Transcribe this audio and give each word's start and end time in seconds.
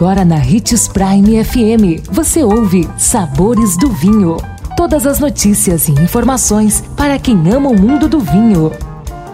Agora 0.00 0.24
na 0.24 0.36
Ritz 0.36 0.88
Prime 0.88 1.44
FM, 1.44 2.08
você 2.10 2.42
ouve 2.42 2.88
Sabores 2.96 3.76
do 3.76 3.90
Vinho. 3.90 4.38
Todas 4.74 5.06
as 5.06 5.20
notícias 5.20 5.88
e 5.88 5.92
informações 5.92 6.82
para 6.96 7.18
quem 7.18 7.36
ama 7.52 7.68
o 7.68 7.78
mundo 7.78 8.08
do 8.08 8.18
vinho. 8.18 8.72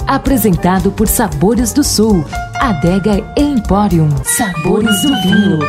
Apresentado 0.09 0.91
por 0.91 1.07
Sabores 1.07 1.73
do 1.73 1.85
Sul, 1.85 2.25
Adega 2.57 3.25
Emporium. 3.37 4.09
Sabores 4.25 5.03
do 5.03 5.23
Vinho. 5.23 5.61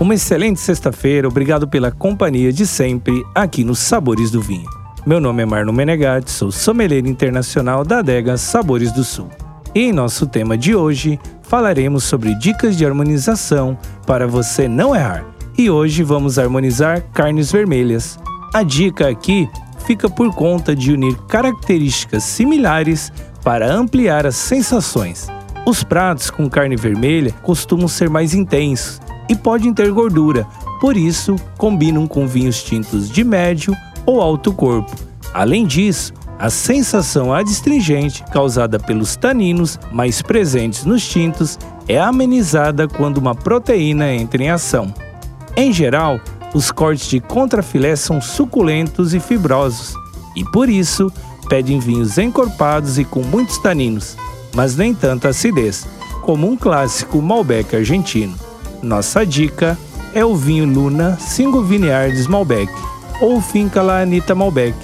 Uma 0.00 0.14
excelente 0.16 0.58
sexta-feira, 0.58 1.28
obrigado 1.28 1.68
pela 1.68 1.92
companhia 1.92 2.52
de 2.52 2.66
sempre 2.66 3.24
aqui 3.32 3.62
nos 3.62 3.78
Sabores 3.78 4.32
do 4.32 4.42
Vinho. 4.42 4.68
Meu 5.06 5.20
nome 5.20 5.44
é 5.44 5.46
Marno 5.46 5.72
Menegatti, 5.72 6.32
sou 6.32 6.50
sommelier 6.50 7.06
internacional 7.06 7.84
da 7.84 8.00
adega 8.00 8.36
Sabores 8.36 8.90
do 8.90 9.04
Sul. 9.04 9.30
E 9.76 9.80
em 9.80 9.92
nosso 9.92 10.26
tema 10.26 10.56
de 10.56 10.74
hoje, 10.74 11.20
falaremos 11.42 12.04
sobre 12.04 12.34
dicas 12.36 12.78
de 12.78 12.86
harmonização 12.86 13.76
para 14.06 14.26
você 14.26 14.66
não 14.66 14.96
errar. 14.96 15.26
E 15.58 15.68
hoje 15.68 16.02
vamos 16.02 16.38
harmonizar 16.38 17.02
carnes 17.12 17.52
vermelhas. 17.52 18.18
A 18.54 18.62
dica 18.62 19.06
aqui 19.06 19.46
fica 19.86 20.08
por 20.08 20.34
conta 20.34 20.74
de 20.74 20.92
unir 20.92 21.14
características 21.28 22.24
similares 22.24 23.12
para 23.44 23.70
ampliar 23.70 24.24
as 24.24 24.36
sensações. 24.36 25.26
Os 25.66 25.84
pratos 25.84 26.30
com 26.30 26.48
carne 26.48 26.74
vermelha 26.74 27.32
costumam 27.42 27.86
ser 27.86 28.08
mais 28.08 28.32
intensos 28.32 28.98
e 29.28 29.36
podem 29.36 29.74
ter 29.74 29.92
gordura, 29.92 30.46
por 30.80 30.96
isso 30.96 31.36
combinam 31.58 32.06
com 32.06 32.26
vinhos 32.26 32.62
tintos 32.62 33.10
de 33.10 33.22
médio 33.22 33.76
ou 34.06 34.22
alto 34.22 34.54
corpo. 34.54 34.90
Além 35.34 35.66
disso, 35.66 36.14
a 36.38 36.50
sensação 36.50 37.32
adstringente 37.32 38.22
causada 38.32 38.78
pelos 38.78 39.16
taninos 39.16 39.78
mais 39.90 40.20
presentes 40.20 40.84
nos 40.84 41.06
tintos 41.06 41.58
é 41.88 41.98
amenizada 41.98 42.86
quando 42.86 43.18
uma 43.18 43.34
proteína 43.34 44.12
entra 44.12 44.42
em 44.42 44.50
ação. 44.50 44.92
Em 45.56 45.72
geral, 45.72 46.20
os 46.52 46.70
cortes 46.70 47.08
de 47.08 47.20
contrafilé 47.20 47.96
são 47.96 48.20
suculentos 48.20 49.14
e 49.14 49.20
fibrosos, 49.20 49.94
e 50.34 50.44
por 50.44 50.68
isso 50.68 51.10
pedem 51.48 51.78
vinhos 51.78 52.18
encorpados 52.18 52.98
e 52.98 53.04
com 53.04 53.22
muitos 53.22 53.58
taninos, 53.58 54.16
mas 54.54 54.76
nem 54.76 54.94
tanta 54.94 55.28
acidez, 55.28 55.86
como 56.22 56.50
um 56.50 56.56
clássico 56.56 57.22
Malbec 57.22 57.74
argentino. 57.74 58.34
Nossa 58.82 59.24
dica 59.24 59.78
é 60.14 60.24
o 60.24 60.34
vinho 60.34 60.66
Luna 60.66 61.16
Single 61.18 61.62
Vineyards 61.62 62.26
Malbec 62.26 62.72
ou 63.20 63.40
Finca 63.40 63.80
La 63.80 64.00
Anita 64.00 64.34
Malbec. 64.34 64.74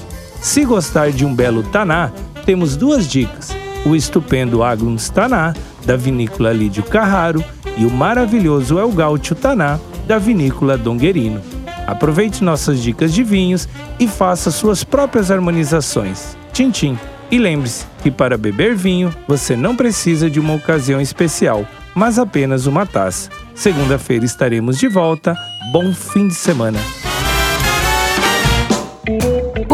Se 0.42 0.64
gostar 0.64 1.12
de 1.12 1.24
um 1.24 1.32
belo 1.32 1.62
Taná, 1.62 2.10
temos 2.44 2.76
duas 2.76 3.08
dicas: 3.08 3.50
o 3.86 3.94
estupendo 3.94 4.64
Aglums 4.64 5.08
Taná, 5.08 5.54
da 5.86 5.96
vinícola 5.96 6.52
Lídio 6.52 6.82
Carraro, 6.82 7.42
e 7.78 7.86
o 7.86 7.90
maravilhoso 7.90 8.78
El 8.78 8.90
Gaúcho 8.90 9.36
Taná, 9.36 9.78
da 10.06 10.18
vinícola 10.18 10.76
Donguerino. 10.76 11.40
Aproveite 11.86 12.42
nossas 12.42 12.82
dicas 12.82 13.14
de 13.14 13.22
vinhos 13.22 13.68
e 14.00 14.08
faça 14.08 14.50
suas 14.50 14.82
próprias 14.82 15.30
harmonizações. 15.30 16.36
Tchim. 16.52 16.98
E 17.30 17.38
lembre-se 17.38 17.86
que 18.02 18.10
para 18.10 18.36
beber 18.36 18.74
vinho 18.74 19.14
você 19.26 19.56
não 19.56 19.74
precisa 19.74 20.28
de 20.28 20.38
uma 20.38 20.54
ocasião 20.54 21.00
especial, 21.00 21.64
mas 21.94 22.18
apenas 22.18 22.66
uma 22.66 22.84
taça. 22.84 23.30
Segunda-feira 23.54 24.24
estaremos 24.24 24.76
de 24.76 24.88
volta. 24.88 25.34
Bom 25.72 25.94
fim 25.94 26.28
de 26.28 26.34
semana! 26.34 26.78